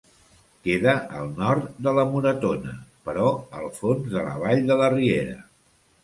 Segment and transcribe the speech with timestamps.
[0.67, 2.73] Queda al nord de la Moretona,
[3.09, 3.27] però
[3.59, 5.37] al fons de la vall de la riera.